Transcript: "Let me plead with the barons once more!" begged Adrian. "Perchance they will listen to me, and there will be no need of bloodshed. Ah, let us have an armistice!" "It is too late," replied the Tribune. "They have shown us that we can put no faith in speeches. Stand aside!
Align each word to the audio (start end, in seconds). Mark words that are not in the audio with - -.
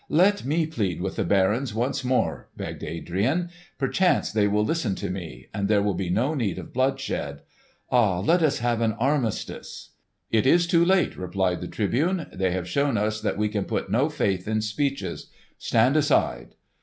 "Let 0.09 0.43
me 0.45 0.65
plead 0.65 0.99
with 0.99 1.17
the 1.17 1.23
barons 1.23 1.75
once 1.75 2.03
more!" 2.03 2.49
begged 2.57 2.83
Adrian. 2.83 3.51
"Perchance 3.77 4.31
they 4.31 4.47
will 4.47 4.65
listen 4.65 4.95
to 4.95 5.11
me, 5.11 5.45
and 5.53 5.67
there 5.67 5.83
will 5.83 5.93
be 5.93 6.09
no 6.09 6.33
need 6.33 6.57
of 6.57 6.73
bloodshed. 6.73 7.43
Ah, 7.91 8.19
let 8.19 8.41
us 8.41 8.57
have 8.57 8.81
an 8.81 8.93
armistice!" 8.93 9.91
"It 10.31 10.47
is 10.47 10.65
too 10.65 10.83
late," 10.83 11.15
replied 11.17 11.61
the 11.61 11.67
Tribune. 11.67 12.25
"They 12.33 12.49
have 12.49 12.67
shown 12.67 12.97
us 12.97 13.21
that 13.21 13.37
we 13.37 13.47
can 13.47 13.65
put 13.65 13.91
no 13.91 14.09
faith 14.09 14.47
in 14.47 14.61
speeches. 14.61 15.29
Stand 15.59 15.95
aside! 15.95 16.55